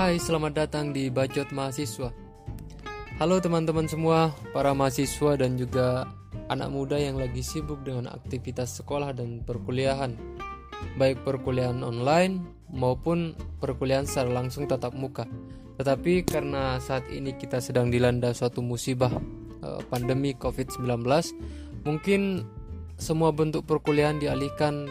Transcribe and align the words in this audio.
Hai, 0.00 0.16
selamat 0.16 0.56
datang 0.56 0.96
di 0.96 1.12
Bacot 1.12 1.52
Mahasiswa. 1.52 2.08
Halo 3.20 3.36
teman-teman 3.36 3.84
semua, 3.84 4.32
para 4.56 4.72
mahasiswa 4.72 5.36
dan 5.36 5.60
juga 5.60 6.08
anak 6.48 6.72
muda 6.72 6.96
yang 6.96 7.20
lagi 7.20 7.44
sibuk 7.44 7.84
dengan 7.84 8.08
aktivitas 8.08 8.80
sekolah 8.80 9.12
dan 9.12 9.44
perkuliahan, 9.44 10.16
baik 10.96 11.20
perkuliahan 11.20 11.84
online 11.84 12.40
maupun 12.72 13.36
perkuliahan 13.60 14.08
secara 14.08 14.40
langsung 14.40 14.64
tatap 14.64 14.96
muka. 14.96 15.28
Tetapi 15.76 16.24
karena 16.24 16.80
saat 16.80 17.04
ini 17.12 17.36
kita 17.36 17.60
sedang 17.60 17.92
dilanda 17.92 18.32
suatu 18.32 18.64
musibah 18.64 19.12
eh, 19.60 19.80
pandemi 19.92 20.32
COVID-19, 20.32 21.04
mungkin 21.84 22.48
semua 22.96 23.36
bentuk 23.36 23.68
perkuliahan 23.68 24.16
dialihkan 24.16 24.88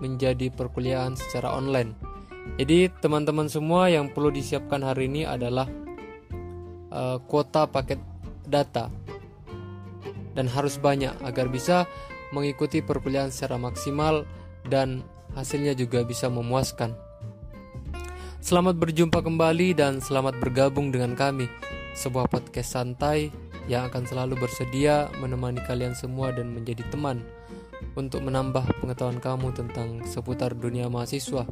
menjadi 0.00 0.48
perkuliahan 0.48 1.20
secara 1.20 1.52
online 1.52 2.11
jadi 2.60 2.92
teman-teman 3.00 3.48
semua 3.48 3.88
yang 3.88 4.12
perlu 4.12 4.28
disiapkan 4.28 4.84
hari 4.84 5.08
ini 5.08 5.24
adalah 5.24 5.64
uh, 6.92 7.16
kuota 7.24 7.64
paket 7.64 7.98
data 8.44 8.92
dan 10.36 10.46
harus 10.48 10.76
banyak 10.76 11.12
agar 11.24 11.48
bisa 11.48 11.88
mengikuti 12.32 12.80
perkuliahan 12.84 13.32
secara 13.32 13.60
maksimal 13.60 14.24
dan 14.68 15.04
hasilnya 15.36 15.72
juga 15.76 16.04
bisa 16.04 16.28
memuaskan. 16.28 16.92
Selamat 18.42 18.74
berjumpa 18.74 19.22
kembali 19.22 19.78
dan 19.78 20.02
selamat 20.02 20.42
bergabung 20.42 20.90
dengan 20.90 21.14
kami, 21.14 21.46
sebuah 21.94 22.26
podcast 22.26 22.74
santai 22.74 23.30
yang 23.70 23.86
akan 23.86 24.02
selalu 24.02 24.34
bersedia 24.42 25.06
menemani 25.22 25.62
kalian 25.62 25.94
semua 25.94 26.34
dan 26.34 26.50
menjadi 26.50 26.82
teman 26.90 27.22
untuk 27.94 28.24
menambah 28.24 28.66
pengetahuan 28.82 29.22
kamu 29.22 29.54
tentang 29.54 30.02
seputar 30.02 30.56
dunia 30.58 30.90
mahasiswa 30.90 31.46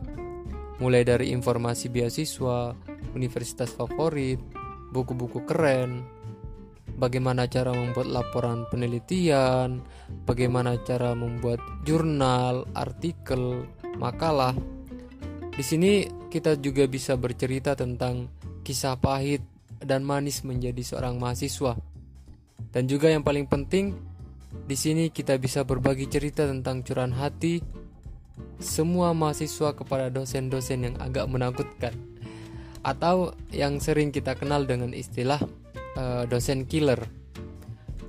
mulai 0.80 1.04
dari 1.04 1.30
informasi 1.36 1.92
beasiswa, 1.92 2.72
universitas 3.12 3.70
favorit, 3.76 4.40
buku-buku 4.90 5.44
keren, 5.44 6.02
bagaimana 6.96 7.46
cara 7.46 7.72
membuat 7.72 8.08
laporan 8.08 8.68
penelitian, 8.68 9.84
bagaimana 10.24 10.80
cara 10.82 11.12
membuat 11.12 11.60
jurnal, 11.84 12.68
artikel, 12.76 13.64
makalah. 14.00 14.56
Di 15.52 15.64
sini 15.64 16.08
kita 16.32 16.56
juga 16.56 16.88
bisa 16.88 17.16
bercerita 17.20 17.76
tentang 17.76 18.28
kisah 18.64 18.96
pahit 18.96 19.44
dan 19.80 20.04
manis 20.04 20.44
menjadi 20.44 20.80
seorang 20.80 21.16
mahasiswa. 21.16 21.76
Dan 22.70 22.86
juga 22.86 23.08
yang 23.10 23.24
paling 23.24 23.48
penting, 23.50 23.96
di 24.68 24.76
sini 24.76 25.10
kita 25.10 25.40
bisa 25.40 25.64
berbagi 25.64 26.06
cerita 26.06 26.46
tentang 26.46 26.84
curahan 26.84 27.14
hati 27.16 27.79
semua 28.60 29.16
mahasiswa 29.16 29.72
kepada 29.72 30.12
dosen-dosen 30.12 30.92
yang 30.92 30.96
agak 31.00 31.26
menakutkan 31.26 31.96
atau 32.80 33.36
yang 33.52 33.80
sering 33.80 34.12
kita 34.12 34.36
kenal 34.36 34.64
dengan 34.64 34.92
istilah 34.92 35.40
uh, 35.96 36.24
dosen 36.28 36.64
killer. 36.68 37.00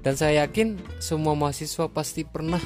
Dan 0.01 0.17
saya 0.17 0.45
yakin 0.47 0.79
semua 0.97 1.37
mahasiswa 1.37 1.87
pasti 1.87 2.25
pernah 2.25 2.61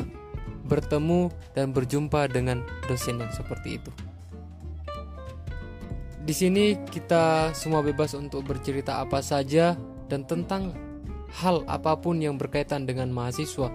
bertemu 0.66 1.30
dan 1.54 1.70
berjumpa 1.72 2.26
dengan 2.32 2.66
dosen 2.90 3.22
yang 3.22 3.30
seperti 3.34 3.78
itu. 3.78 3.92
Di 6.26 6.34
sini 6.34 6.74
kita 6.90 7.54
semua 7.54 7.86
bebas 7.86 8.18
untuk 8.18 8.50
bercerita 8.50 8.98
apa 8.98 9.22
saja 9.22 9.78
dan 10.10 10.26
tentang 10.26 10.74
hal 11.38 11.62
apa 11.70 11.94
pun 12.02 12.18
yang 12.18 12.40
berkaitan 12.40 12.90
dengan 12.90 13.14
mahasiswa. 13.14 13.70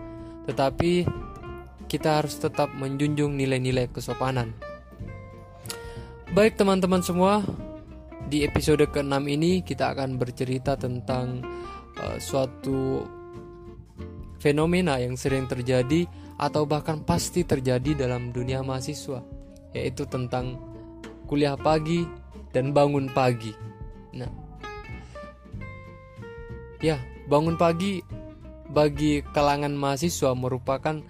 Tetapi 0.50 1.06
kita 1.91 2.22
harus 2.22 2.38
tetap 2.38 2.70
menjunjung 2.70 3.34
nilai-nilai 3.34 3.91
kesopanan. 3.91 4.55
Baik 6.30 6.55
teman-teman 6.55 7.02
semua, 7.02 7.42
di 8.30 8.46
episode 8.46 8.86
ke-6 8.86 9.19
ini 9.27 9.66
kita 9.66 9.90
akan 9.90 10.14
bercerita 10.14 10.79
tentang 10.79 11.42
uh, 11.98 12.14
suatu 12.23 13.02
fenomena 14.39 15.02
yang 15.02 15.18
sering 15.18 15.50
terjadi 15.50 16.06
atau 16.39 16.62
bahkan 16.62 17.02
pasti 17.02 17.42
terjadi 17.42 18.06
dalam 18.06 18.30
dunia 18.30 18.62
mahasiswa, 18.62 19.18
yaitu 19.74 20.06
tentang 20.06 20.62
kuliah 21.27 21.58
pagi 21.58 22.06
dan 22.55 22.70
bangun 22.70 23.11
pagi. 23.11 23.50
Nah, 24.14 24.30
ya, 26.79 27.02
bangun 27.27 27.58
pagi 27.58 27.98
bagi 28.70 29.27
kalangan 29.34 29.74
mahasiswa 29.74 30.30
merupakan 30.39 31.02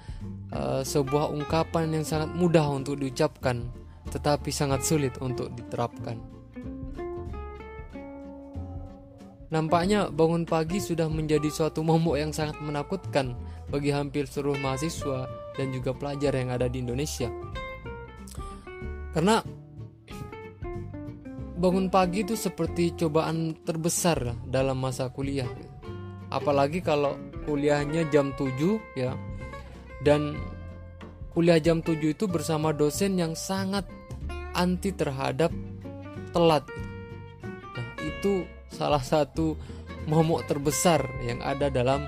uh, 0.55 0.83
sebuah 0.83 1.31
ungkapan 1.35 1.95
yang 2.01 2.05
sangat 2.07 2.31
mudah 2.35 2.67
untuk 2.71 2.99
diucapkan, 2.99 3.71
tetapi 4.11 4.51
sangat 4.51 4.83
sulit 4.87 5.15
untuk 5.23 5.51
diterapkan. 5.55 6.19
Nampaknya 9.51 10.15
bangun 10.15 10.47
pagi 10.47 10.79
sudah 10.79 11.11
menjadi 11.11 11.51
suatu 11.51 11.83
momok 11.83 12.15
yang 12.23 12.31
sangat 12.31 12.55
menakutkan 12.63 13.35
bagi 13.67 13.91
hampir 13.91 14.31
seluruh 14.31 14.55
mahasiswa 14.63 15.27
dan 15.59 15.75
juga 15.75 15.91
pelajar 15.91 16.39
yang 16.39 16.55
ada 16.55 16.71
di 16.71 16.79
Indonesia. 16.79 17.27
Karena 19.11 19.43
bangun 21.59 21.91
pagi 21.91 22.23
itu 22.23 22.39
seperti 22.39 22.95
cobaan 22.95 23.59
terbesar 23.67 24.39
dalam 24.47 24.79
masa 24.79 25.11
kuliah. 25.11 25.51
Apalagi 26.31 26.79
kalau 26.79 27.19
kuliahnya 27.43 28.07
jam 28.15 28.31
7 28.39 28.55
ya 28.95 29.19
dan 30.03 30.37
kuliah 31.33 31.63
jam 31.63 31.81
7 31.81 31.97
itu 32.01 32.25
bersama 32.27 32.75
dosen 32.75 33.17
yang 33.17 33.39
sangat 33.39 33.87
anti 34.53 34.91
terhadap 34.91 35.55
telat. 36.35 36.67
Nah, 37.45 37.89
itu 38.03 38.45
salah 38.71 39.03
satu 39.03 39.55
momok 40.09 40.49
terbesar 40.49 41.05
yang 41.23 41.39
ada 41.45 41.71
dalam 41.71 42.03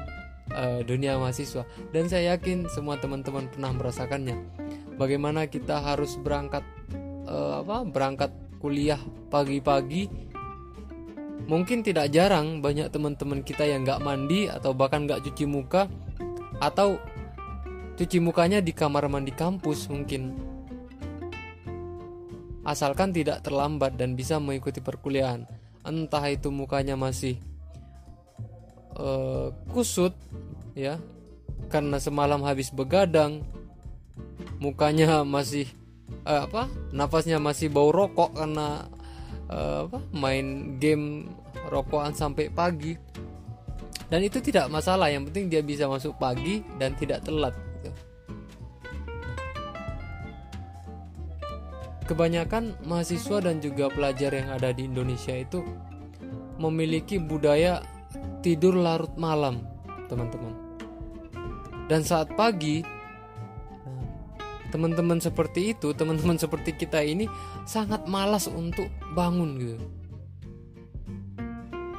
uh, 0.50 0.80
dunia 0.82 1.18
mahasiswa 1.20 1.62
dan 1.94 2.10
saya 2.10 2.34
yakin 2.34 2.66
semua 2.72 2.98
teman-teman 2.98 3.46
pernah 3.50 3.70
merasakannya. 3.70 4.36
Bagaimana 4.98 5.48
kita 5.48 5.80
harus 5.80 6.18
berangkat 6.20 6.62
uh, 7.26 7.62
apa? 7.62 7.86
berangkat 7.86 8.30
kuliah 8.62 9.00
pagi-pagi 9.30 10.06
mungkin 11.50 11.82
tidak 11.82 12.14
jarang 12.14 12.62
banyak 12.62 12.86
teman-teman 12.94 13.42
kita 13.42 13.66
yang 13.66 13.82
nggak 13.82 13.98
mandi 13.98 14.46
atau 14.46 14.70
bahkan 14.70 15.10
nggak 15.10 15.26
cuci 15.26 15.44
muka 15.50 15.90
atau 16.62 17.02
cuci 17.96 18.18
mukanya 18.18 18.64
di 18.64 18.72
kamar 18.72 19.08
mandi 19.08 19.32
kampus 19.34 19.88
mungkin. 19.92 20.32
Asalkan 22.62 23.10
tidak 23.10 23.42
terlambat 23.42 23.98
dan 23.98 24.14
bisa 24.14 24.38
mengikuti 24.38 24.78
perkuliahan. 24.78 25.44
Entah 25.82 26.22
itu 26.30 26.54
mukanya 26.54 26.94
masih 26.94 27.42
uh, 28.94 29.50
kusut 29.74 30.14
ya 30.78 31.02
karena 31.66 31.98
semalam 31.98 32.44
habis 32.46 32.70
begadang, 32.70 33.42
mukanya 34.62 35.26
masih 35.26 35.66
uh, 36.28 36.46
apa? 36.46 36.68
Nafasnya 36.92 37.40
masih 37.40 37.72
bau 37.72 37.90
rokok 37.90 38.36
karena 38.36 38.86
uh, 39.50 39.88
apa? 39.88 39.98
main 40.14 40.78
game 40.78 41.32
rokokan 41.72 42.12
sampai 42.14 42.52
pagi. 42.52 42.94
Dan 44.12 44.20
itu 44.20 44.44
tidak 44.44 44.68
masalah, 44.68 45.08
yang 45.08 45.24
penting 45.24 45.48
dia 45.48 45.64
bisa 45.64 45.88
masuk 45.88 46.20
pagi 46.20 46.60
dan 46.76 46.92
tidak 47.00 47.24
telat. 47.24 47.71
Kebanyakan 52.12 52.76
mahasiswa 52.84 53.40
dan 53.40 53.64
juga 53.64 53.88
pelajar 53.88 54.36
yang 54.36 54.52
ada 54.52 54.68
di 54.76 54.84
Indonesia 54.84 55.32
itu 55.32 55.64
memiliki 56.60 57.16
budaya 57.16 57.80
tidur 58.44 58.76
larut 58.76 59.16
malam, 59.16 59.64
teman-teman. 60.12 60.52
Dan 61.88 62.04
saat 62.04 62.28
pagi, 62.36 62.84
teman-teman 64.68 65.24
seperti 65.24 65.72
itu, 65.72 65.96
teman-teman 65.96 66.36
seperti 66.36 66.76
kita 66.76 67.00
ini 67.00 67.24
sangat 67.64 68.04
malas 68.04 68.44
untuk 68.44 68.92
bangun 69.16 69.56
gitu. 69.56 69.80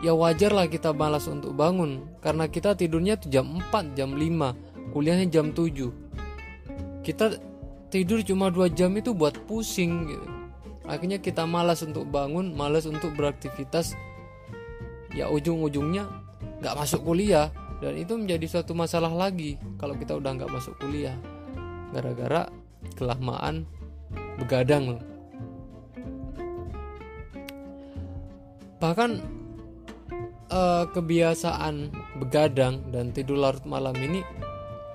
Ya 0.06 0.14
wajar 0.14 0.54
lah 0.54 0.70
kita 0.70 0.94
malas 0.94 1.26
untuk 1.26 1.58
bangun 1.58 2.06
karena 2.22 2.46
kita 2.52 2.78
tidurnya 2.78 3.18
tuh 3.18 3.34
jam 3.34 3.50
4, 3.50 3.98
jam 3.98 4.14
5, 4.14 4.94
kuliahnya 4.94 5.32
jam 5.32 5.50
7. 5.56 5.90
Kita 7.02 7.53
tidur 7.94 8.26
cuma 8.26 8.50
dua 8.50 8.74
jam 8.74 8.90
itu 8.98 9.14
buat 9.14 9.38
pusing 9.46 10.10
gitu. 10.10 10.28
akhirnya 10.90 11.22
kita 11.22 11.46
malas 11.46 11.86
untuk 11.86 12.10
bangun 12.10 12.58
malas 12.58 12.90
untuk 12.90 13.14
beraktivitas. 13.14 13.94
Ya 15.14 15.30
ujung-ujungnya 15.30 16.10
nggak 16.60 16.74
masuk 16.74 17.06
kuliah. 17.06 17.54
Dan 17.78 18.00
itu 18.00 18.18
menjadi 18.18 18.48
suatu 18.50 18.74
masalah 18.74 19.14
lagi 19.14 19.62
kalau 19.78 19.94
kita 19.94 20.18
udah 20.18 20.34
nggak 20.34 20.50
masuk 20.50 20.74
kuliah. 20.82 21.14
Gara-gara 21.94 22.50
kelamaan 22.98 23.70
begadang 24.42 25.00
bahkan 28.84 29.24
eh, 30.52 30.84
kebiasaan 30.92 31.88
begadang 32.20 32.84
dan 32.92 33.16
tidur 33.16 33.40
larut 33.40 33.64
malam 33.64 33.96
ini 33.96 34.20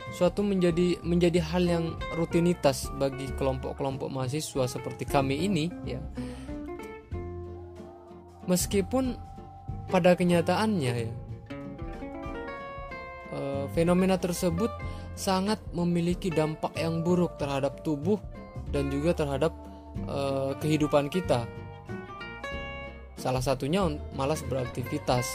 suatu 0.08 0.40
menjadi 0.40 0.96
menjadi 1.04 1.40
hal 1.44 1.64
yang 1.68 1.84
rutinitas 2.16 2.88
bagi 2.96 3.28
kelompok-kelompok 3.36 4.08
mahasiswa 4.08 4.64
seperti 4.64 5.04
kami 5.04 5.44
ini 5.44 5.68
ya 5.84 6.00
meskipun 8.48 9.20
pada 9.92 10.16
kenyataannya 10.16 10.92
ya 10.96 11.12
eh, 13.36 13.64
fenomena 13.76 14.16
tersebut 14.16 14.72
sangat 15.18 15.58
memiliki 15.74 16.30
dampak 16.30 16.72
yang 16.78 17.02
buruk 17.02 17.34
terhadap 17.42 17.82
tubuh 17.82 18.22
dan 18.70 18.86
juga 18.86 19.18
terhadap 19.18 19.50
uh, 20.06 20.54
kehidupan 20.62 21.10
kita. 21.10 21.42
Salah 23.18 23.42
satunya 23.42 23.82
malas 24.14 24.46
beraktivitas. 24.46 25.26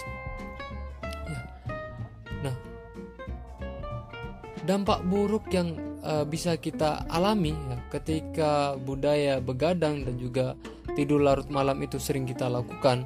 Dampak 4.63 5.03
buruk 5.03 5.51
yang 5.51 5.75
uh, 6.03 6.23
bisa 6.23 6.55
kita 6.55 7.03
alami 7.11 7.51
ya, 7.51 7.77
ketika 7.91 8.51
budaya 8.79 9.43
begadang 9.43 10.07
dan 10.07 10.15
juga 10.15 10.55
tidur 10.95 11.19
larut 11.19 11.47
malam 11.51 11.79
itu 11.83 11.99
sering 11.99 12.23
kita 12.23 12.47
lakukan, 12.47 13.03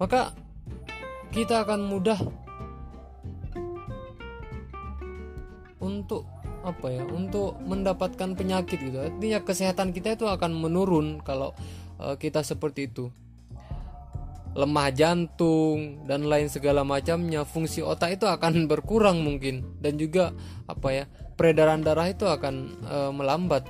maka 0.00 0.32
kita 1.30 1.62
akan 1.62 1.86
mudah 1.86 2.20
untuk 5.80 6.26
apa 6.60 6.92
ya 6.92 7.08
untuk 7.08 7.56
mendapatkan 7.64 8.36
penyakit 8.36 8.78
gitu. 8.80 9.00
Artinya 9.00 9.40
kesehatan 9.40 9.96
kita 9.96 10.16
itu 10.16 10.28
akan 10.28 10.52
menurun 10.52 11.24
kalau 11.24 11.56
uh, 11.96 12.16
kita 12.20 12.44
seperti 12.44 12.92
itu 12.92 13.08
lemah 14.56 14.90
jantung 14.90 16.02
dan 16.10 16.26
lain 16.26 16.50
segala 16.50 16.82
macamnya 16.82 17.46
fungsi 17.46 17.82
otak 17.84 18.18
itu 18.18 18.26
akan 18.26 18.64
berkurang 18.70 19.22
mungkin 19.22 19.78
dan 19.78 19.96
juga 19.96 20.34
apa 20.66 20.88
ya 20.90 21.04
peredaran 21.38 21.80
darah 21.80 22.10
itu 22.10 22.26
akan 22.26 22.54
uh, 22.86 23.12
melambat 23.14 23.64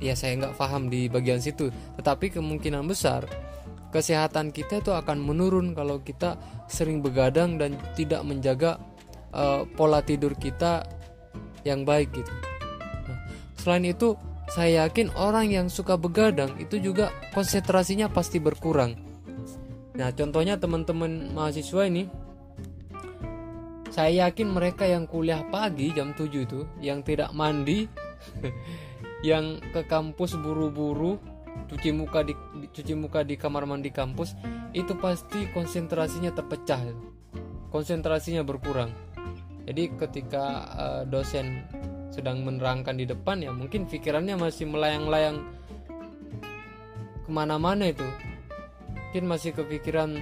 ya 0.00 0.16
saya 0.16 0.36
nggak 0.36 0.56
paham 0.56 0.88
di 0.88 1.08
bagian 1.08 1.40
situ 1.40 1.68
tetapi 1.96 2.32
kemungkinan 2.32 2.84
besar 2.88 3.24
kesehatan 3.90 4.54
kita 4.54 4.80
itu 4.80 4.94
akan 4.94 5.18
menurun 5.18 5.74
kalau 5.74 6.00
kita 6.00 6.38
sering 6.70 7.02
begadang 7.02 7.58
dan 7.58 7.74
tidak 7.98 8.22
menjaga 8.22 8.78
uh, 9.34 9.66
pola 9.74 10.00
tidur 10.00 10.34
kita 10.38 10.86
yang 11.66 11.82
baik 11.82 12.14
gitu. 12.14 12.32
Nah, 13.10 13.18
selain 13.58 13.90
itu, 13.90 14.14
saya 14.50 14.86
yakin 14.86 15.12
orang 15.18 15.50
yang 15.50 15.66
suka 15.66 15.98
begadang 15.98 16.54
itu 16.58 16.78
juga 16.78 17.10
konsentrasinya 17.34 18.10
pasti 18.10 18.38
berkurang. 18.38 19.09
Nah, 20.00 20.16
contohnya 20.16 20.56
teman-teman 20.56 21.28
mahasiswa 21.36 21.84
ini 21.84 22.08
saya 23.92 24.24
yakin 24.24 24.48
mereka 24.48 24.88
yang 24.88 25.04
kuliah 25.04 25.44
pagi 25.52 25.92
jam 25.92 26.16
7 26.16 26.24
itu 26.32 26.64
yang 26.80 27.04
tidak 27.04 27.36
mandi 27.36 27.84
yang 29.28 29.60
ke 29.76 29.84
kampus 29.84 30.40
buru-buru 30.40 31.20
cuci 31.68 31.92
muka 31.92 32.24
di 32.24 32.32
cuci 32.72 32.96
muka 32.96 33.20
di 33.28 33.36
kamar 33.36 33.68
mandi 33.68 33.92
kampus 33.92 34.32
itu 34.72 34.96
pasti 34.96 35.52
konsentrasinya 35.52 36.32
terpecah. 36.32 36.80
Konsentrasinya 37.68 38.40
berkurang. 38.40 38.88
Jadi 39.68 39.92
ketika 40.00 40.64
uh, 40.80 41.02
dosen 41.04 41.60
sedang 42.08 42.40
menerangkan 42.40 42.96
di 42.96 43.04
depan 43.04 43.44
ya 43.44 43.52
mungkin 43.52 43.84
pikirannya 43.84 44.40
masih 44.40 44.64
melayang-layang 44.64 45.44
ke 47.22 47.30
mana-mana 47.30 47.92
itu 47.92 48.08
mungkin 49.10 49.26
masih 49.26 49.50
kepikiran 49.58 50.14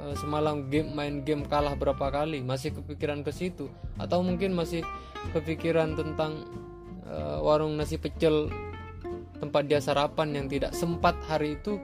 uh, 0.00 0.16
semalam 0.16 0.72
game 0.72 0.88
main 0.96 1.20
game 1.20 1.44
kalah 1.44 1.76
berapa 1.76 2.08
kali 2.08 2.40
masih 2.40 2.72
kepikiran 2.72 3.20
ke 3.20 3.36
situ 3.36 3.68
atau 4.00 4.24
mungkin 4.24 4.56
masih 4.56 4.80
kepikiran 5.36 5.92
tentang 5.92 6.48
uh, 7.04 7.44
warung 7.44 7.76
nasi 7.76 8.00
pecel 8.00 8.48
tempat 9.44 9.68
dia 9.68 9.84
sarapan 9.84 10.32
yang 10.40 10.46
tidak 10.48 10.72
sempat 10.72 11.20
hari 11.28 11.60
itu 11.60 11.76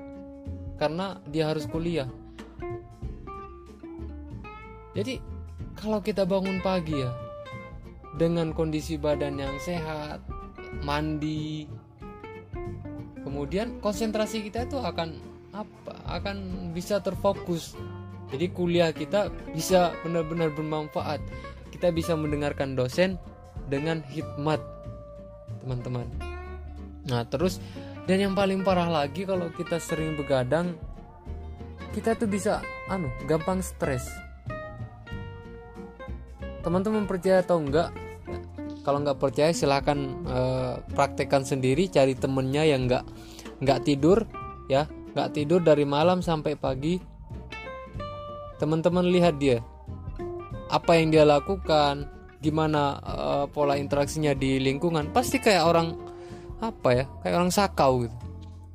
karena 0.80 1.20
dia 1.28 1.52
harus 1.52 1.68
kuliah 1.68 2.08
jadi 4.96 5.20
kalau 5.76 6.00
kita 6.00 6.24
bangun 6.24 6.64
pagi 6.64 6.96
ya 6.96 7.12
dengan 8.16 8.56
kondisi 8.56 8.96
badan 8.96 9.36
yang 9.36 9.60
sehat, 9.60 10.24
mandi, 10.80 11.68
kemudian 13.20 13.76
konsentrasi 13.84 14.40
kita 14.48 14.64
itu 14.64 14.80
akan 14.80 15.20
apa? 15.52 15.85
Akan 16.06 16.70
bisa 16.72 17.02
terfokus. 17.02 17.74
Jadi 18.30 18.50
kuliah 18.50 18.90
kita 18.90 19.30
bisa 19.54 19.94
benar-benar 20.02 20.50
bermanfaat. 20.54 21.22
Kita 21.70 21.90
bisa 21.92 22.14
mendengarkan 22.14 22.74
dosen 22.78 23.20
dengan 23.66 24.02
hikmat, 24.06 24.58
teman-teman. 25.62 26.06
Nah, 27.06 27.22
terus 27.26 27.62
dan 28.06 28.22
yang 28.22 28.34
paling 28.34 28.62
parah 28.62 28.90
lagi 28.90 29.26
kalau 29.26 29.50
kita 29.54 29.78
sering 29.78 30.14
begadang, 30.18 30.74
kita 31.94 32.12
tuh 32.12 32.30
bisa 32.30 32.62
anu 32.92 33.10
gampang 33.24 33.64
stres 33.64 34.06
teman-teman 36.66 37.06
percaya 37.06 37.46
atau 37.46 37.62
enggak 37.62 37.94
kalau 38.82 38.98
nggak 38.98 39.22
percaya 39.22 39.54
silahkan 39.54 40.18
uh, 40.26 40.82
praktekkan 40.98 41.46
sendiri 41.46 41.86
cari 41.86 42.18
temennya 42.18 42.66
yang 42.66 42.90
nggak 42.90 43.06
nggak 43.62 43.82
tidur 43.86 44.26
ya 44.66 44.90
nggak 45.16 45.32
tidur 45.32 45.64
dari 45.64 45.88
malam 45.88 46.20
sampai 46.20 46.60
pagi. 46.60 47.00
Teman-teman 48.60 49.08
lihat 49.08 49.40
dia. 49.40 49.64
Apa 50.68 51.00
yang 51.00 51.08
dia 51.08 51.24
lakukan 51.24 52.04
gimana 52.44 53.00
uh, 53.00 53.44
pola 53.48 53.80
interaksinya 53.80 54.36
di 54.36 54.60
lingkungan. 54.60 55.08
Pasti 55.16 55.40
kayak 55.40 55.64
orang 55.64 55.96
apa 56.60 56.88
ya 56.92 57.04
kayak 57.24 57.36
orang 57.40 57.48
sakau 57.48 58.04
gitu. 58.04 58.16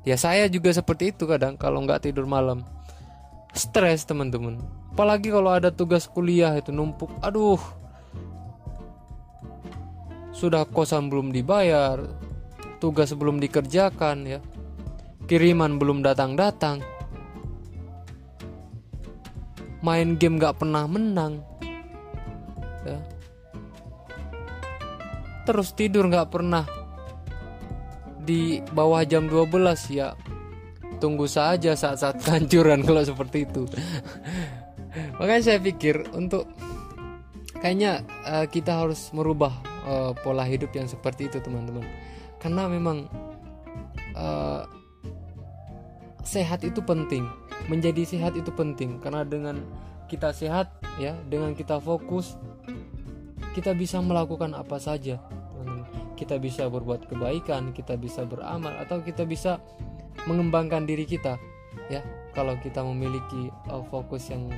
Ya 0.02 0.18
saya 0.18 0.50
juga 0.50 0.74
seperti 0.74 1.14
itu 1.14 1.30
kadang 1.30 1.54
kalau 1.54 1.78
nggak 1.86 2.10
tidur 2.10 2.26
malam. 2.26 2.66
Stres 3.54 4.02
teman-teman. 4.02 4.58
Apalagi 4.90 5.30
kalau 5.30 5.54
ada 5.54 5.70
tugas 5.70 6.10
kuliah 6.10 6.58
itu 6.58 6.74
numpuk. 6.74 7.14
Aduh. 7.22 7.62
Sudah 10.34 10.66
kosan 10.66 11.06
belum 11.06 11.30
dibayar, 11.30 12.02
tugas 12.82 13.14
belum 13.14 13.38
dikerjakan 13.38 14.26
ya. 14.26 14.40
Kiriman 15.26 15.78
belum 15.78 16.02
datang-datang. 16.02 16.82
Main 19.82 20.14
game 20.18 20.38
gak 20.38 20.62
pernah 20.62 20.86
menang. 20.86 21.42
Ya. 22.82 22.98
Terus 25.42 25.74
tidur 25.74 26.06
gak 26.06 26.30
pernah 26.30 26.66
di 28.22 28.62
bawah 28.74 29.02
jam 29.02 29.26
12 29.26 29.50
ya. 29.90 30.14
Tunggu 31.02 31.26
saja 31.26 31.74
saat-saat 31.74 32.22
kancuran 32.26 32.86
kalau 32.86 33.02
seperti 33.02 33.46
itu. 33.46 33.66
Makanya 35.18 35.42
saya 35.42 35.58
pikir 35.58 36.06
untuk 36.14 36.46
kayaknya 37.62 38.02
uh, 38.26 38.46
kita 38.50 38.82
harus 38.82 39.14
merubah 39.14 39.54
uh, 39.86 40.10
pola 40.18 40.42
hidup 40.42 40.74
yang 40.74 40.90
seperti 40.90 41.30
itu 41.30 41.38
teman-teman 41.38 41.86
karena 42.42 42.66
memang 42.66 43.06
uh, 44.18 44.66
sehat 46.24 46.64
itu 46.66 46.82
penting. 46.82 47.26
Menjadi 47.70 48.02
sehat 48.06 48.34
itu 48.34 48.50
penting. 48.54 48.98
Karena 48.98 49.22
dengan 49.22 49.62
kita 50.10 50.34
sehat 50.34 50.68
ya 51.00 51.16
dengan 51.24 51.56
kita 51.56 51.80
fokus 51.80 52.36
kita 53.56 53.72
bisa 53.72 53.96
melakukan 53.96 54.52
apa 54.52 54.76
saja 54.76 55.16
kita 56.22 56.38
bisa 56.38 56.70
berbuat 56.70 57.10
kebaikan 57.10 57.74
kita 57.74 57.98
bisa 57.98 58.22
beramal 58.22 58.70
atau 58.78 59.02
kita 59.02 59.26
bisa 59.26 59.58
mengembangkan 60.28 60.86
diri 60.86 61.02
kita 61.02 61.40
ya. 61.90 62.04
Kalau 62.32 62.56
kita 62.62 62.80
memiliki 62.80 63.52
uh, 63.68 63.84
fokus 63.92 64.30
yang 64.30 64.48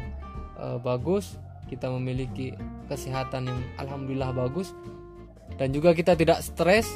uh, 0.61 0.77
bagus 0.79 1.41
kita 1.67 1.89
memiliki 1.89 2.53
kesehatan 2.87 3.49
yang 3.49 3.61
alhamdulillah 3.81 4.31
bagus 4.37 4.77
dan 5.57 5.73
juga 5.73 5.95
kita 5.97 6.19
tidak 6.19 6.43
stres, 6.43 6.87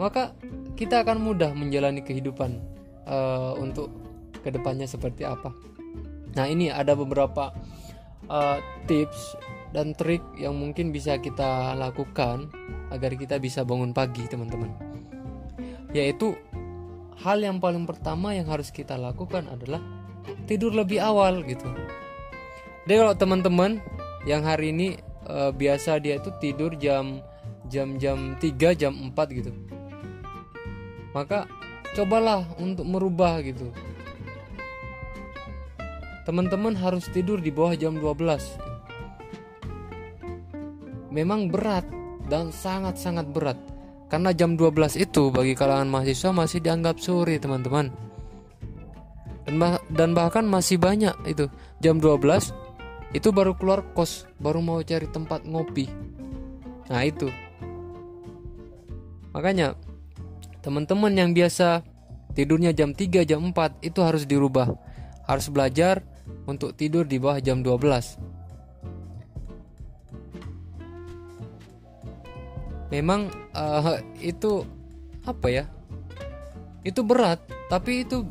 maka 0.00 0.32
kita 0.78 1.04
akan 1.04 1.20
mudah 1.20 1.52
menjalani 1.52 2.00
kehidupan 2.00 2.62
uh, 3.08 3.52
untuk 3.56 3.90
ke 4.44 4.52
depannya 4.52 4.84
seperti 4.88 5.24
apa. 5.24 5.52
Nah 6.34 6.46
ini 6.50 6.68
ada 6.68 6.92
beberapa 6.98 7.54
uh, 8.28 8.58
tips 8.84 9.38
dan 9.72 9.96
trik 9.96 10.22
yang 10.38 10.54
mungkin 10.54 10.90
bisa 10.94 11.18
kita 11.18 11.74
lakukan 11.74 12.50
agar 12.92 13.16
kita 13.16 13.40
bisa 13.40 13.64
bangun 13.64 13.94
pagi 13.96 14.26
teman-teman. 14.28 14.70
Yaitu 15.94 16.34
hal 17.22 17.40
yang 17.40 17.62
paling 17.62 17.86
pertama 17.86 18.34
yang 18.34 18.50
harus 18.50 18.74
kita 18.74 18.98
lakukan 18.98 19.46
adalah 19.46 19.80
tidur 20.50 20.74
lebih 20.74 21.00
awal 21.00 21.40
gitu. 21.46 21.66
Jadi 22.84 22.94
kalau 23.00 23.14
teman-teman 23.16 23.80
yang 24.28 24.44
hari 24.44 24.74
ini 24.74 25.00
uh, 25.28 25.52
biasa 25.52 26.00
dia 26.00 26.20
itu 26.20 26.28
tidur 26.40 26.76
jam 26.76 27.24
jam-jam 27.68 28.36
3 28.36 28.76
jam 28.76 28.92
4 28.92 29.38
gitu 29.40 29.52
maka 31.16 31.46
cobalah 31.94 32.44
untuk 32.58 32.84
merubah 32.84 33.38
gitu. 33.40 33.70
Teman-teman 36.26 36.74
harus 36.74 37.06
tidur 37.12 37.38
di 37.38 37.54
bawah 37.54 37.76
jam 37.78 37.96
12 37.96 38.74
memang 41.14 41.46
berat 41.46 41.86
dan 42.26 42.50
sangat-sangat 42.50 43.30
berat. 43.30 43.58
Karena 44.10 44.34
jam 44.34 44.58
12 44.58 44.98
itu 44.98 45.30
bagi 45.30 45.54
kalangan 45.54 45.86
mahasiswa 45.86 46.34
masih 46.34 46.58
dianggap 46.58 46.98
sore 46.98 47.38
teman-teman. 47.38 47.94
Dan, 49.46 49.54
bah 49.62 49.78
dan 49.94 50.12
bahkan 50.12 50.42
masih 50.44 50.76
banyak 50.76 51.14
itu. 51.30 51.46
Jam 51.78 52.02
12 52.02 52.50
itu 53.14 53.28
baru 53.30 53.54
keluar 53.54 53.86
kos 53.94 54.26
baru 54.42 54.58
mau 54.58 54.82
cari 54.82 55.06
tempat 55.06 55.46
ngopi. 55.46 55.86
Nah 56.90 57.02
itu. 57.06 57.30
Makanya 59.34 59.78
teman-teman 60.64 61.12
yang 61.12 61.30
biasa 61.36 61.84
tidurnya 62.32 62.72
jam 62.72 62.96
3 62.96 63.28
jam 63.28 63.44
4 63.44 63.84
itu 63.84 64.00
harus 64.00 64.24
dirubah. 64.24 64.72
Harus 65.28 65.52
belajar 65.52 66.00
untuk 66.48 66.72
tidur 66.72 67.04
di 67.04 67.20
bawah 67.20 67.40
jam 67.40 67.60
12 67.60 68.34
memang 72.94 73.26
uh, 73.58 73.98
itu 74.22 74.62
apa 75.26 75.46
ya? 75.50 75.64
Itu 76.86 77.02
berat 77.02 77.42
tapi 77.66 78.06
itu 78.06 78.22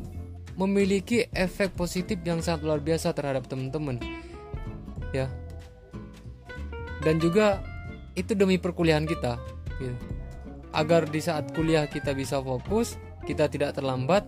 memiliki 0.56 1.26
efek 1.34 1.74
positif 1.74 2.22
yang 2.22 2.38
sangat 2.40 2.64
luar 2.64 2.80
biasa 2.80 3.12
terhadap 3.12 3.44
teman-teman 3.44 4.00
ya. 5.12 5.28
Dan 7.04 7.20
juga 7.20 7.60
itu 8.16 8.32
demi 8.32 8.56
perkuliahan 8.56 9.04
kita 9.04 9.36
gitu. 9.76 9.96
Agar 10.74 11.06
di 11.06 11.22
saat 11.22 11.54
kuliah 11.54 11.86
kita 11.86 12.12
bisa 12.12 12.42
fokus 12.42 12.98
kita 13.24 13.48
tidak 13.48 13.78
terlambat 13.78 14.26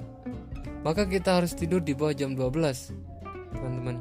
maka 0.87 1.03
kita 1.03 1.43
harus 1.43 1.51
tidur 1.59 1.83
di 1.83 1.99
bawah 1.99 2.15
jam 2.15 2.39
12 2.39 2.95
teman-teman. 3.59 3.99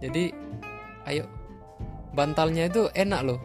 Jadi 0.00 0.32
ayo. 1.04 1.28
Bantalnya 2.16 2.66
itu 2.66 2.88
enak 2.96 3.20
loh 3.28 3.38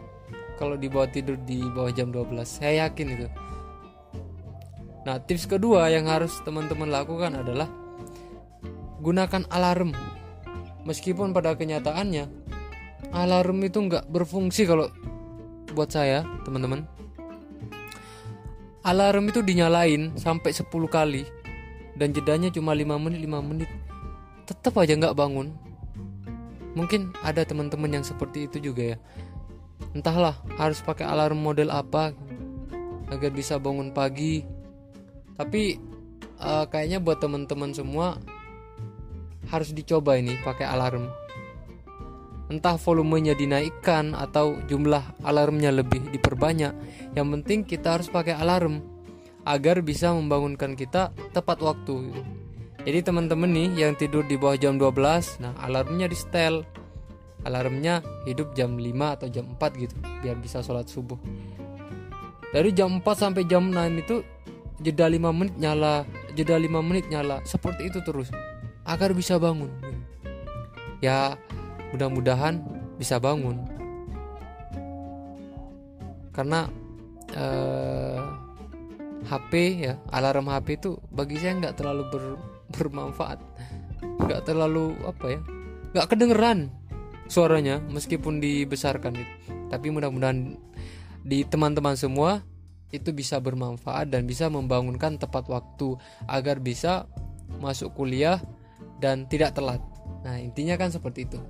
kalau 0.56 0.80
dibawa 0.80 1.04
tidur 1.06 1.36
di 1.44 1.60
bawah 1.60 1.92
jam 1.92 2.08
12 2.08 2.40
saya 2.48 2.88
yakin 2.88 3.06
itu. 3.12 3.28
Nah 5.04 5.20
tips 5.20 5.44
kedua 5.44 5.92
yang 5.92 6.08
harus 6.08 6.40
teman-teman 6.42 6.88
lakukan 6.88 7.36
adalah 7.44 7.68
gunakan 9.04 9.44
alarm. 9.52 9.92
Meskipun 10.88 11.36
pada 11.36 11.52
kenyataannya 11.52 12.24
alarm 13.12 13.60
itu 13.60 13.78
nggak 13.84 14.08
berfungsi 14.08 14.64
kalau 14.64 14.88
buat 15.76 15.92
saya 15.92 16.24
teman-teman 16.48 16.93
alarm 18.84 19.32
itu 19.32 19.40
dinyalain 19.40 20.14
sampai 20.20 20.52
10 20.52 20.68
kali. 20.86 21.24
Dan 21.96 22.12
jedanya 22.12 22.52
cuma 22.52 22.76
5 22.76 22.84
menit 23.00 23.20
5 23.24 23.40
menit. 23.40 23.70
Tetap 24.44 24.76
aja 24.76 24.92
nggak 24.94 25.16
bangun. 25.16 25.56
Mungkin 26.76 27.16
ada 27.24 27.42
teman-teman 27.42 28.00
yang 28.00 28.04
seperti 28.04 28.46
itu 28.46 28.70
juga 28.70 28.94
ya. 28.94 28.96
Entahlah 29.96 30.36
harus 30.60 30.84
pakai 30.84 31.06
alarm 31.08 31.40
model 31.40 31.72
apa 31.72 32.12
agar 33.08 33.30
bisa 33.32 33.56
bangun 33.56 33.94
pagi. 33.94 34.44
Tapi 35.34 35.78
uh, 36.42 36.66
kayaknya 36.68 37.00
buat 37.00 37.22
teman-teman 37.22 37.72
semua 37.72 38.20
harus 39.48 39.70
dicoba 39.70 40.18
ini 40.18 40.36
pakai 40.40 40.66
alarm 40.66 41.23
entah 42.52 42.76
volumenya 42.76 43.32
dinaikkan 43.32 44.12
atau 44.12 44.60
jumlah 44.68 45.02
alarmnya 45.24 45.72
lebih 45.72 46.12
diperbanyak 46.12 46.72
yang 47.16 47.26
penting 47.32 47.64
kita 47.64 47.96
harus 47.96 48.12
pakai 48.12 48.36
alarm 48.36 48.84
agar 49.44 49.84
bisa 49.84 50.12
membangunkan 50.12 50.72
kita 50.72 51.12
tepat 51.36 51.60
waktu. 51.60 52.12
Jadi 52.84 53.00
teman-teman 53.00 53.48
nih 53.48 53.68
yang 53.80 53.92
tidur 53.96 54.24
di 54.24 54.36
bawah 54.36 54.60
jam 54.60 54.76
12 54.76 55.40
nah 55.40 55.56
alarmnya 55.60 56.08
di 56.08 56.16
setel. 56.16 56.64
Alarmnya 57.44 58.00
hidup 58.24 58.56
jam 58.56 58.80
5 58.80 58.88
atau 59.20 59.28
jam 59.28 59.44
4 59.52 59.60
gitu 59.76 59.96
biar 60.24 60.36
bisa 60.40 60.64
sholat 60.64 60.88
subuh. 60.88 61.20
Dari 62.56 62.72
jam 62.72 63.04
4 63.04 63.04
sampai 63.04 63.44
jam 63.44 63.68
6 63.68 64.00
itu 64.00 64.24
jeda 64.80 65.04
5 65.08 65.28
menit 65.32 65.54
nyala 65.60 66.08
jeda 66.32 66.56
5 66.56 66.80
menit 66.80 67.04
nyala. 67.12 67.44
Seperti 67.44 67.92
itu 67.92 68.00
terus 68.00 68.32
agar 68.88 69.12
bisa 69.12 69.36
bangun. 69.36 69.68
Ya 71.04 71.36
mudah-mudahan 71.94 72.58
bisa 72.98 73.22
bangun 73.22 73.62
karena 76.34 76.66
eh, 77.30 78.20
HP 79.24 79.52
ya 79.86 79.94
alarm 80.10 80.50
HP 80.50 80.82
itu 80.82 80.98
bagi 81.14 81.38
saya 81.38 81.56
nggak 81.62 81.76
terlalu 81.78 82.02
ber, 82.10 82.24
bermanfaat 82.74 83.38
nggak 84.26 84.42
terlalu 84.42 84.98
apa 85.06 85.26
ya 85.30 85.40
nggak 85.94 86.08
kedengeran 86.10 86.68
suaranya 87.30 87.78
meskipun 87.88 88.42
dibesarkan 88.42 89.14
tapi 89.70 89.88
mudah-mudahan 89.94 90.58
di 91.24 91.46
teman-teman 91.46 91.96
semua 91.96 92.44
itu 92.92 93.10
bisa 93.10 93.40
bermanfaat 93.40 94.12
dan 94.12 94.28
bisa 94.28 94.46
membangunkan 94.46 95.18
tepat 95.18 95.48
waktu 95.50 95.98
agar 96.30 96.62
bisa 96.62 97.10
masuk 97.58 97.90
kuliah 97.96 98.38
dan 99.02 99.26
tidak 99.26 99.56
telat. 99.58 99.82
Nah, 100.22 100.38
intinya 100.38 100.78
kan 100.78 100.94
seperti 100.94 101.26
itu. 101.26 101.42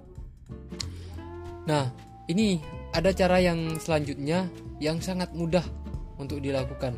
Nah, 1.65 1.89
ini 2.29 2.61
ada 2.93 3.11
cara 3.11 3.41
yang 3.41 3.77
selanjutnya 3.81 4.49
yang 4.81 5.01
sangat 5.01 5.33
mudah 5.33 5.65
untuk 6.21 6.41
dilakukan. 6.45 6.97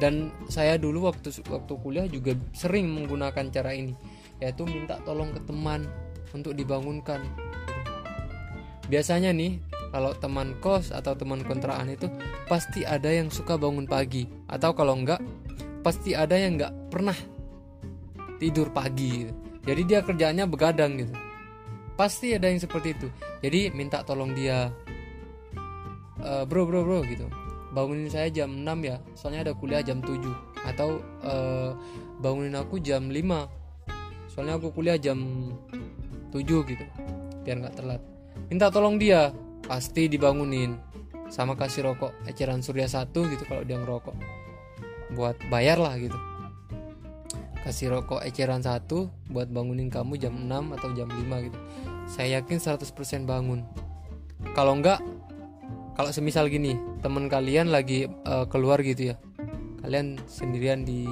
Dan 0.00 0.34
saya 0.50 0.78
dulu 0.80 1.06
waktu 1.10 1.30
waktu 1.46 1.72
kuliah 1.78 2.06
juga 2.10 2.34
sering 2.56 2.90
menggunakan 2.90 3.50
cara 3.54 3.70
ini, 3.70 3.94
yaitu 4.42 4.66
minta 4.66 4.98
tolong 5.06 5.30
ke 5.30 5.40
teman 5.46 5.86
untuk 6.34 6.56
dibangunkan 6.56 7.22
biasanya 8.92 9.32
nih 9.32 9.56
kalau 9.88 10.12
teman 10.16 10.52
kos 10.60 10.92
atau 10.92 11.16
teman 11.16 11.40
kontrakan 11.40 11.96
itu 11.96 12.12
pasti 12.44 12.84
ada 12.84 13.08
yang 13.08 13.32
suka 13.32 13.56
bangun 13.56 13.88
pagi 13.88 14.28
atau 14.44 14.76
kalau 14.76 14.92
enggak 14.92 15.20
pasti 15.80 16.12
ada 16.12 16.36
yang 16.36 16.60
enggak 16.60 16.72
pernah 16.92 17.16
tidur 18.36 18.68
pagi 18.68 19.24
gitu. 19.24 19.32
jadi 19.64 19.82
dia 19.88 20.00
kerjanya 20.04 20.44
begadang 20.44 21.00
gitu 21.00 21.14
pasti 22.02 22.34
ada 22.34 22.50
yang 22.50 22.58
seperti 22.58 22.98
itu. 22.98 23.06
Jadi 23.38 23.70
minta 23.70 24.02
tolong 24.02 24.34
dia. 24.34 24.74
E, 26.18 26.42
bro 26.50 26.66
bro 26.66 26.82
bro 26.82 27.06
gitu. 27.06 27.30
Bangunin 27.70 28.10
saya 28.10 28.26
jam 28.26 28.50
6 28.50 28.66
ya. 28.82 28.98
Soalnya 29.14 29.46
ada 29.46 29.52
kuliah 29.54 29.86
jam 29.86 30.02
7 30.02 30.18
atau 30.66 30.98
e, 31.22 31.34
bangunin 32.18 32.58
aku 32.58 32.82
jam 32.82 33.06
5 33.06 33.62
soalnya 34.30 34.58
aku 34.58 34.74
kuliah 34.74 34.98
jam 34.98 35.18
7 36.34 36.42
gitu. 36.42 36.84
Biar 37.46 37.62
nggak 37.62 37.78
telat 37.78 38.02
minta 38.50 38.66
tolong 38.66 38.98
dia. 38.98 39.30
Pasti 39.62 40.10
dibangunin. 40.10 40.74
Sama 41.30 41.54
kasih 41.54 41.86
rokok. 41.86 42.10
Eceran 42.26 42.66
surya 42.66 42.90
satu 42.90 43.30
gitu 43.30 43.46
kalau 43.46 43.62
dia 43.62 43.78
ngerokok. 43.78 44.16
Buat 45.14 45.38
bayar 45.46 45.78
lah 45.78 45.94
gitu. 46.02 46.18
Kasih 47.62 47.94
rokok 47.94 48.26
eceran 48.26 48.58
satu 48.58 49.06
buat 49.30 49.46
bangunin 49.46 49.86
kamu 49.86 50.18
jam 50.18 50.34
6 50.34 50.74
atau 50.74 50.90
jam 50.98 51.06
5 51.06 51.46
gitu 51.46 51.58
saya 52.06 52.40
yakin 52.40 52.58
100% 52.58 53.24
bangun. 53.24 53.64
Kalau 54.52 54.74
enggak 54.76 55.00
kalau 55.92 56.10
semisal 56.10 56.48
gini 56.48 56.74
teman 57.04 57.28
kalian 57.28 57.68
lagi 57.68 58.08
uh, 58.24 58.48
keluar 58.48 58.80
gitu 58.80 59.12
ya 59.12 59.16
kalian 59.82 60.16
sendirian 60.30 60.86
di 60.86 61.04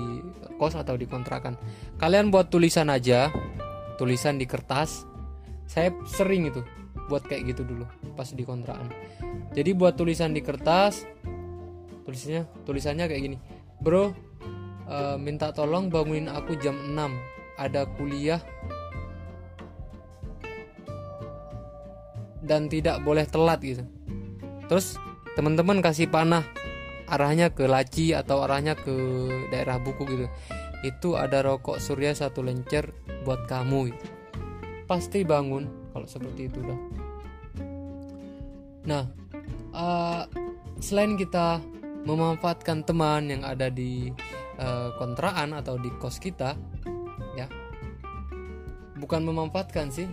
kos 0.57 0.79
atau 0.79 0.95
di 0.95 1.05
kontrakan. 1.05 1.59
Kalian 1.99 2.31
buat 2.31 2.49
tulisan 2.49 2.87
aja 2.89 3.29
tulisan 3.99 4.39
di 4.39 4.47
kertas. 4.47 5.05
Saya 5.67 5.95
sering 6.07 6.51
itu 6.51 6.63
buat 7.11 7.27
kayak 7.27 7.55
gitu 7.55 7.63
dulu 7.67 7.85
pas 8.15 8.31
di 8.31 8.43
kontrakan. 8.47 8.91
Jadi 9.55 9.71
buat 9.75 9.99
tulisan 9.99 10.31
di 10.31 10.41
kertas 10.41 11.07
tulisannya 12.07 12.43
tulisannya 12.67 13.05
kayak 13.11 13.23
gini. 13.23 13.39
Bro 13.83 14.15
uh, 14.87 15.17
minta 15.19 15.51
tolong 15.51 15.91
bangunin 15.91 16.31
aku 16.31 16.55
jam 16.59 16.75
6 16.75 16.95
ada 17.59 17.85
kuliah 17.99 18.41
dan 22.51 22.67
tidak 22.67 22.99
boleh 23.07 23.23
telat 23.31 23.63
gitu. 23.63 23.87
Terus 24.67 24.99
teman-teman 25.39 25.79
kasih 25.79 26.11
panah 26.11 26.43
arahnya 27.07 27.55
ke 27.55 27.71
laci 27.71 28.11
atau 28.11 28.43
arahnya 28.43 28.75
ke 28.75 28.91
daerah 29.55 29.79
buku 29.79 30.03
gitu. 30.11 30.27
Itu 30.83 31.15
ada 31.15 31.47
rokok 31.47 31.79
surya 31.79 32.11
satu 32.11 32.43
lencer 32.43 32.91
buat 33.23 33.47
kamu 33.47 33.95
gitu. 33.95 34.07
pasti 34.91 35.23
bangun 35.23 35.71
kalau 35.95 36.03
seperti 36.03 36.51
itu 36.51 36.59
dah. 36.67 36.81
Nah, 38.91 39.05
uh, 39.71 40.27
selain 40.83 41.15
kita 41.15 41.63
memanfaatkan 42.03 42.83
teman 42.83 43.31
yang 43.31 43.47
ada 43.47 43.71
di 43.71 44.11
uh, 44.59 44.91
kontrakan 44.99 45.55
atau 45.55 45.79
di 45.79 45.95
kos 46.03 46.19
kita, 46.19 46.59
ya, 47.39 47.47
bukan 48.99 49.23
memanfaatkan 49.31 49.95
sih 49.95 50.11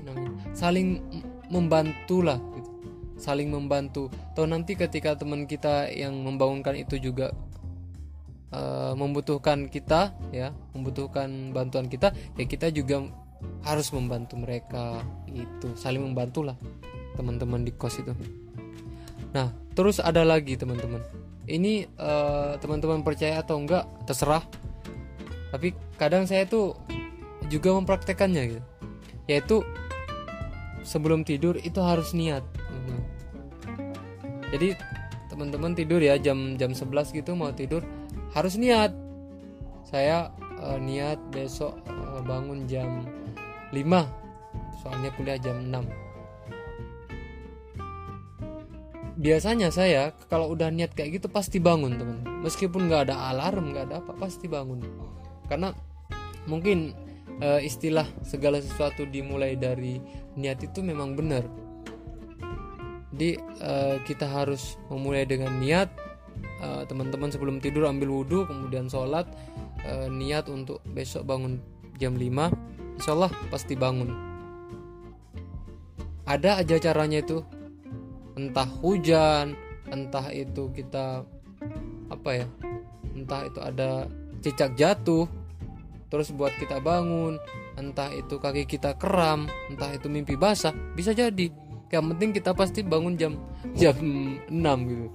saling 0.53 1.01
membantu 1.47 2.23
lah, 2.23 2.39
gitu. 2.55 2.69
saling 3.17 3.49
membantu. 3.49 4.13
Atau 4.33 4.45
nanti 4.45 4.77
ketika 4.77 5.17
teman 5.17 5.49
kita 5.49 5.89
yang 5.89 6.13
membangunkan 6.21 6.77
itu 6.77 7.01
juga 7.01 7.33
uh, 8.53 8.93
membutuhkan 8.93 9.71
kita, 9.71 10.13
ya, 10.29 10.53
membutuhkan 10.77 11.51
bantuan 11.51 11.89
kita, 11.89 12.13
ya 12.37 12.45
kita 12.45 12.69
juga 12.69 13.07
harus 13.61 13.93
membantu 13.93 14.33
mereka 14.37 15.05
itu 15.29 15.69
saling 15.77 16.01
membantulah 16.01 16.57
teman-teman 17.13 17.61
di 17.61 17.69
kos 17.69 18.01
itu 18.01 18.17
Nah, 19.29 19.53
terus 19.77 20.01
ada 20.01 20.25
lagi 20.25 20.57
teman-teman. 20.57 20.97
Ini 21.45 21.85
eh, 21.85 22.53
teman-teman 22.57 23.05
percaya 23.05 23.45
atau 23.45 23.61
enggak 23.61 23.85
terserah. 24.09 24.41
tapi 25.47 25.71
kadang 25.95 26.27
saya 26.27 26.43
tuh 26.43 26.75
juga 27.47 27.71
mempraktekannya 27.71 28.43
gitu 28.51 28.63
yaitu 29.27 29.63
sebelum 30.87 31.27
tidur 31.27 31.59
itu 31.59 31.83
harus 31.83 32.15
niat. 32.15 32.47
Gitu. 32.47 32.95
jadi 34.47 34.67
teman-teman 35.27 35.75
tidur 35.75 35.99
ya 35.99 36.15
jam 36.15 36.55
jam 36.55 36.71
11 36.71 37.11
gitu 37.11 37.35
mau 37.35 37.51
tidur 37.51 37.83
harus 38.31 38.55
niat. 38.55 38.95
Saya 39.83 40.31
uh, 40.63 40.79
niat 40.79 41.19
besok 41.35 41.75
uh, 41.91 42.23
bangun 42.23 42.63
jam 42.63 43.03
5 43.75 43.83
soalnya 44.79 45.11
kuliah 45.19 45.39
jam 45.39 45.59
6 45.67 46.07
biasanya 49.17 49.73
saya 49.73 50.13
kalau 50.29 50.53
udah 50.53 50.69
niat 50.69 50.93
kayak 50.93 51.19
gitu 51.19 51.27
pasti 51.27 51.57
bangun 51.57 51.97
teman. 51.97 52.21
Meskipun 52.45 52.85
nggak 52.85 53.09
ada 53.09 53.33
alarm 53.33 53.73
nggak 53.73 53.89
ada 53.89 53.95
apa 53.99 54.13
pasti 54.13 54.45
bangun. 54.45 54.85
Karena 55.49 55.73
mungkin 56.45 56.93
e, 57.39 57.67
istilah 57.67 58.07
segala 58.23 58.61
sesuatu 58.61 59.05
dimulai 59.07 59.59
dari 59.59 59.99
niat 60.37 60.63
itu 60.63 60.79
memang 60.81 61.13
benar. 61.17 61.43
Jadi 63.13 63.39
e, 63.39 63.73
kita 64.05 64.27
harus 64.27 64.75
memulai 64.91 65.27
dengan 65.27 65.53
niat. 65.57 65.89
Teman 66.57 66.85
teman-teman 66.89 67.29
sebelum 67.29 67.61
tidur 67.61 67.85
ambil 67.85 68.21
wudhu 68.21 68.45
kemudian 68.49 68.89
sholat. 68.89 69.29
E, 69.85 70.09
niat 70.09 70.49
untuk 70.49 70.81
besok 70.91 71.25
bangun 71.25 71.61
jam 71.97 72.13
5 72.13 72.23
insya 72.97 73.11
Allah 73.13 73.31
pasti 73.53 73.77
bangun. 73.77 74.09
Ada 76.27 76.61
aja 76.61 76.75
caranya 76.81 77.21
itu. 77.23 77.45
Entah 78.37 78.69
hujan 78.81 79.57
entah 79.91 80.27
itu 80.35 80.67
kita 80.75 81.23
apa 82.11 82.29
ya 82.43 82.47
entah 83.15 83.47
itu 83.47 83.59
ada 83.59 83.89
cicak 84.43 84.75
jatuh 84.75 85.27
terus 86.07 86.31
buat 86.31 86.55
kita 86.55 86.79
bangun 86.79 87.35
entah 87.75 88.09
itu 88.15 88.39
kaki 88.39 88.63
kita 88.63 88.95
kram 88.95 89.45
entah 89.67 89.91
itu 89.91 90.07
mimpi 90.07 90.39
basah 90.39 90.73
bisa 90.95 91.11
jadi. 91.11 91.49
Yang 91.87 92.05
penting 92.11 92.29
kita 92.35 92.51
pasti 92.51 92.83
bangun 92.83 93.15
jam 93.15 93.39
jam 93.79 93.95
6 93.95 94.51
gitu. 94.91 95.07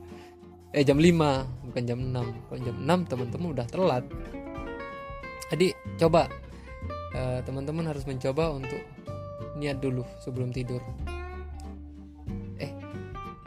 Eh 0.72 0.84
jam 0.84 0.96
5 0.96 1.68
bukan 1.68 1.82
jam 1.84 1.98
6 2.00 2.48
kalau 2.48 2.60
jam 2.64 2.76
6 2.80 3.10
teman-teman 3.12 3.48
udah 3.52 3.66
telat. 3.68 4.04
Jadi 5.52 5.76
coba 6.00 6.32
eh, 7.12 7.44
teman-teman 7.44 7.92
harus 7.92 8.08
mencoba 8.08 8.56
untuk 8.56 8.80
niat 9.60 9.84
dulu 9.84 10.00
sebelum 10.24 10.48
tidur. 10.48 10.80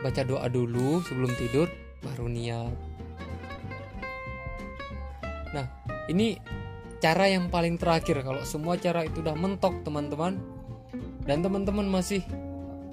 Baca 0.06 0.22
doa 0.22 0.46
dulu 0.46 1.02
sebelum 1.02 1.34
tidur 1.34 1.66
baru 2.06 2.30
niat. 2.30 2.78
Nah 5.50 5.66
ini 6.14 6.38
cara 7.06 7.30
yang 7.30 7.54
paling 7.54 7.78
terakhir 7.78 8.26
kalau 8.26 8.42
semua 8.42 8.82
cara 8.82 9.06
itu 9.06 9.22
udah 9.22 9.38
mentok 9.38 9.86
teman-teman 9.86 10.42
dan 11.30 11.46
teman-teman 11.46 11.86
masih 11.86 12.26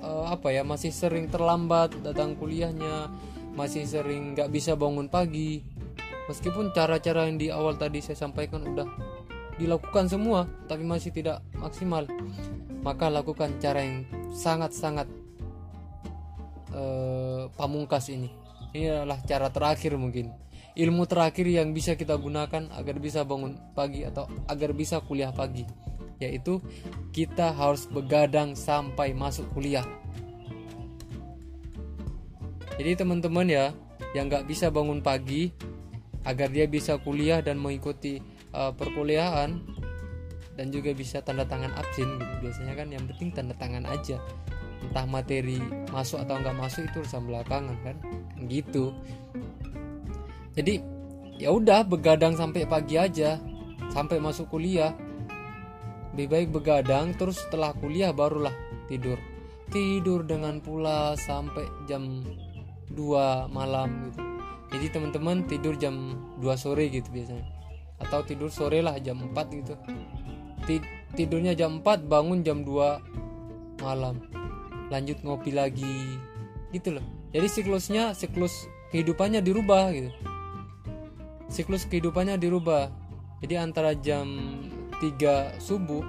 uh, 0.04 0.28
apa 0.28 0.52
ya 0.52 0.60
masih 0.60 0.92
sering 0.92 1.32
terlambat 1.32 1.96
datang 2.04 2.36
kuliahnya 2.36 3.08
masih 3.56 3.88
sering 3.88 4.36
nggak 4.36 4.52
bisa 4.52 4.76
bangun 4.76 5.08
pagi 5.08 5.64
meskipun 6.28 6.76
cara-cara 6.76 7.24
yang 7.24 7.40
di 7.40 7.48
awal 7.48 7.80
tadi 7.80 8.04
saya 8.04 8.20
sampaikan 8.28 8.60
udah 8.68 8.84
dilakukan 9.56 10.12
semua 10.12 10.44
tapi 10.68 10.84
masih 10.84 11.08
tidak 11.08 11.40
maksimal 11.56 12.04
maka 12.84 13.08
lakukan 13.08 13.56
cara 13.64 13.80
yang 13.80 14.04
sangat-sangat 14.36 15.08
uh, 16.74 17.46
pamungkas 17.54 18.10
ini. 18.10 18.28
Ini 18.74 19.04
adalah 19.04 19.22
cara 19.22 19.48
terakhir 19.52 19.94
mungkin. 19.94 20.34
Ilmu 20.72 21.04
terakhir 21.04 21.44
yang 21.44 21.76
bisa 21.76 21.92
kita 22.00 22.16
gunakan 22.16 22.72
agar 22.72 22.96
bisa 22.96 23.28
bangun 23.28 23.60
pagi 23.76 24.08
atau 24.08 24.24
agar 24.48 24.72
bisa 24.72 25.04
kuliah 25.04 25.28
pagi, 25.28 25.68
yaitu 26.16 26.64
kita 27.12 27.52
harus 27.52 27.84
begadang 27.92 28.56
sampai 28.56 29.12
masuk 29.12 29.44
kuliah. 29.52 29.84
Jadi 32.80 32.96
teman-teman 32.96 33.44
ya, 33.52 33.76
yang 34.16 34.32
nggak 34.32 34.48
bisa 34.48 34.72
bangun 34.72 35.04
pagi, 35.04 35.52
agar 36.24 36.48
dia 36.48 36.64
bisa 36.64 36.96
kuliah 36.96 37.44
dan 37.44 37.60
mengikuti 37.60 38.24
uh, 38.56 38.72
perkuliahan 38.72 39.60
dan 40.56 40.66
juga 40.72 40.96
bisa 40.96 41.20
tanda 41.20 41.44
tangan 41.44 41.76
absen 41.76 42.16
gitu. 42.16 42.34
Biasanya 42.48 42.74
kan 42.80 42.88
yang 42.88 43.04
penting 43.12 43.28
tanda 43.28 43.52
tangan 43.60 43.84
aja. 43.84 44.16
Entah 44.82 45.06
materi 45.06 45.60
masuk 45.92 46.24
atau 46.24 46.40
nggak 46.40 46.56
masuk 46.58 46.88
itu 46.88 47.04
urusan 47.04 47.28
belakangan 47.28 47.76
kan. 47.84 47.96
Gitu 48.48 48.96
jadi 50.52 50.84
ya 51.40 51.48
udah 51.48 51.84
begadang 51.88 52.36
sampai 52.36 52.68
pagi 52.68 53.00
aja. 53.00 53.40
Sampai 53.92 54.20
masuk 54.20 54.52
kuliah. 54.52 54.92
Lebih 56.12 56.28
baik 56.28 56.48
begadang 56.52 57.16
terus 57.16 57.40
setelah 57.40 57.72
kuliah 57.72 58.12
barulah 58.12 58.52
tidur. 58.88 59.16
Tidur 59.72 60.28
dengan 60.28 60.60
pula 60.60 61.16
sampai 61.16 61.64
jam 61.88 62.20
2 62.92 63.48
malam 63.48 64.12
gitu. 64.12 64.20
Jadi 64.72 64.86
teman-teman 64.92 65.44
tidur 65.48 65.76
jam 65.80 66.20
2 66.40 66.52
sore 66.56 66.92
gitu 66.92 67.08
biasanya. 67.08 67.48
Atau 67.96 68.20
tidur 68.28 68.52
sore 68.52 68.84
lah 68.84 69.00
jam 69.00 69.32
4 69.32 69.56
gitu. 69.56 69.74
Tidurnya 71.16 71.56
jam 71.56 71.80
4 71.80 72.04
bangun 72.04 72.44
jam 72.44 72.60
2 72.60 73.80
malam. 73.80 74.20
Lanjut 74.92 75.24
ngopi 75.24 75.56
lagi 75.56 76.20
gitu 76.76 77.00
loh. 77.00 77.04
Jadi 77.32 77.48
siklusnya 77.48 78.12
siklus 78.12 78.68
kehidupannya 78.92 79.40
dirubah 79.40 79.88
gitu 79.96 80.12
siklus 81.52 81.84
kehidupannya 81.84 82.40
dirubah. 82.40 82.88
Jadi 83.44 83.54
antara 83.60 83.92
jam 83.92 84.32
3 84.96 85.60
subuh 85.60 86.00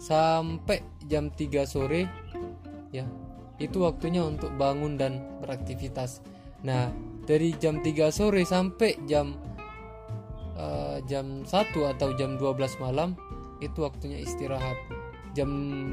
sampai 0.00 0.80
jam 1.04 1.28
3 1.28 1.68
sore 1.68 2.08
ya 2.94 3.04
itu 3.60 3.84
waktunya 3.84 4.24
untuk 4.24 4.50
bangun 4.56 4.96
dan 4.96 5.20
beraktivitas. 5.44 6.24
Nah 6.64 6.88
dari 7.28 7.52
jam 7.60 7.84
3 7.84 8.08
sore 8.08 8.42
sampai 8.48 8.96
jam 9.04 9.36
uh, 10.56 10.98
jam 11.04 11.44
1 11.44 11.52
atau 11.92 12.08
jam 12.16 12.40
12 12.40 12.80
malam 12.80 13.12
itu 13.60 13.84
waktunya 13.84 14.22
istirahat. 14.24 14.78
Jam 15.36 15.50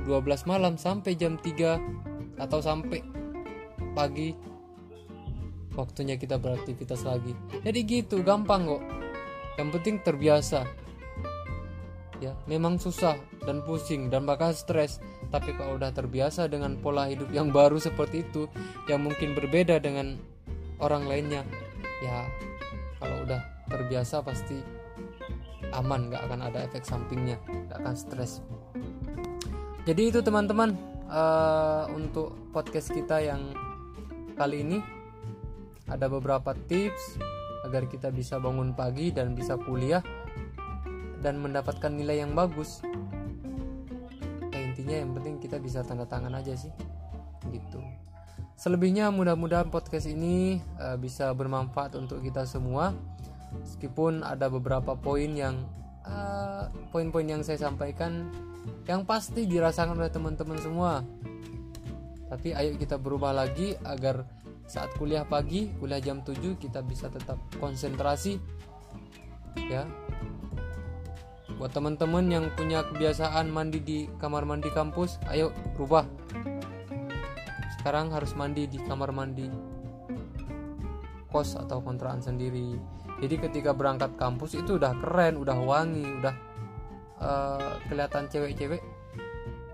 12 0.07 0.49
malam 0.49 0.79
sampai 0.79 1.19
jam 1.19 1.35
3 1.35 2.39
atau 2.39 2.59
sampai 2.63 3.03
pagi 3.97 4.31
waktunya 5.79 6.19
kita 6.19 6.35
beraktivitas 6.35 7.07
lagi. 7.07 7.31
Jadi 7.63 7.79
gitu 7.87 8.19
gampang 8.19 8.67
kok. 8.67 8.83
Yang 9.55 9.69
penting 9.79 9.95
terbiasa. 10.03 10.67
Ya 12.19 12.35
memang 12.51 12.75
susah 12.75 13.15
dan 13.47 13.63
pusing 13.63 14.11
dan 14.11 14.27
bakal 14.27 14.51
stres. 14.51 14.99
Tapi 15.31 15.55
kalau 15.55 15.79
udah 15.79 15.95
terbiasa 15.95 16.51
dengan 16.51 16.75
pola 16.83 17.07
hidup 17.07 17.31
yang 17.31 17.53
baru 17.53 17.79
seperti 17.79 18.27
itu 18.27 18.51
yang 18.91 19.05
mungkin 19.05 19.37
berbeda 19.37 19.79
dengan 19.79 20.19
orang 20.83 21.05
lainnya 21.05 21.43
ya 21.99 22.27
kalau 22.99 23.23
udah 23.27 23.39
terbiasa 23.67 24.23
pasti 24.23 24.57
aman 25.75 26.09
nggak 26.09 26.23
akan 26.25 26.41
ada 26.49 26.65
efek 26.65 26.83
sampingnya 26.83 27.37
nggak 27.47 27.77
akan 27.79 27.95
stres. 27.95 28.41
Jadi 29.85 30.11
itu 30.11 30.19
teman-teman 30.19 30.75
uh, 31.09 31.85
untuk 31.93 32.35
podcast 32.51 32.91
kita 32.93 33.21
yang 33.21 33.53
kali 34.37 34.65
ini 34.65 34.98
ada 35.89 36.05
beberapa 36.07 36.53
tips 36.55 37.19
agar 37.67 37.89
kita 37.91 38.13
bisa 38.13 38.39
bangun 38.39 38.71
pagi 38.71 39.11
dan 39.11 39.35
bisa 39.35 39.59
kuliah 39.59 39.99
dan 41.19 41.41
mendapatkan 41.43 41.91
nilai 41.91 42.23
yang 42.23 42.31
bagus. 42.31 42.79
Ya, 44.53 44.59
intinya 44.63 44.95
yang 44.95 45.11
penting 45.11 45.35
kita 45.43 45.59
bisa 45.59 45.83
tanda 45.83 46.07
tangan 46.07 46.31
aja 46.39 46.55
sih, 46.55 46.71
gitu. 47.51 47.83
Selebihnya 48.55 49.11
mudah-mudahan 49.11 49.71
podcast 49.71 50.07
ini 50.07 50.59
uh, 50.79 50.95
bisa 50.95 51.31
bermanfaat 51.35 51.99
untuk 51.99 52.23
kita 52.23 52.47
semua. 52.47 52.95
Meskipun 53.49 54.23
ada 54.23 54.47
beberapa 54.47 54.95
poin 54.95 55.31
yang 55.35 55.67
uh, 56.05 56.69
poin-poin 56.93 57.25
yang 57.27 57.41
saya 57.43 57.59
sampaikan 57.59 58.29
yang 58.85 59.03
pasti 59.03 59.49
dirasakan 59.49 59.97
oleh 59.97 60.11
teman-teman 60.11 60.59
semua 60.61 61.01
tapi 62.29 62.53
ayo 62.53 62.77
kita 62.77 63.01
berubah 63.01 63.33
lagi 63.33 63.73
agar 63.81 64.21
saat 64.69 64.93
kuliah 65.01 65.25
pagi 65.25 65.73
kuliah 65.81 65.97
jam 65.97 66.21
7 66.21 66.37
kita 66.61 66.85
bisa 66.85 67.09
tetap 67.09 67.41
konsentrasi 67.57 68.37
ya. 69.57 69.89
Buat 71.57 71.73
teman-teman 71.73 72.29
yang 72.29 72.45
punya 72.53 72.85
kebiasaan 72.85 73.49
mandi 73.49 73.81
di 73.81 74.05
kamar 74.21 74.45
mandi 74.45 74.69
kampus 74.69 75.17
ayo 75.33 75.49
rubah 75.75 76.05
sekarang 77.81 78.13
harus 78.13 78.37
mandi 78.37 78.69
di 78.69 78.77
kamar 78.85 79.09
mandi 79.09 79.49
kos 81.33 81.57
atau 81.57 81.81
kontrakan 81.81 82.21
sendiri. 82.21 82.77
Jadi 83.19 83.35
ketika 83.41 83.73
berangkat 83.73 84.13
kampus 84.15 84.53
itu 84.55 84.77
udah 84.77 84.93
keren 85.01 85.41
udah 85.41 85.57
wangi 85.57 86.05
udah 86.21 86.35
uh, 87.19 87.73
kelihatan 87.89 88.29
cewek-cewek 88.29 88.81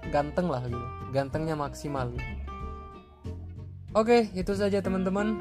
ganteng 0.09 0.47
lah 0.47 0.63
gitu. 0.63 0.87
Gantengnya 1.11 1.59
maksimal 1.59 2.11
gitu. 2.15 2.34
Oke, 3.95 4.27
okay, 4.27 4.35
itu 4.35 4.51
saja 4.51 4.83
teman-teman. 4.83 5.39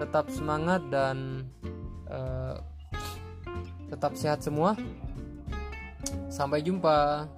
Tetap 0.00 0.32
semangat 0.32 0.80
dan 0.88 1.44
uh, 2.08 2.56
tetap 3.92 4.16
sehat 4.16 4.40
semua. 4.40 4.72
Sampai 6.32 6.64
jumpa. 6.64 7.28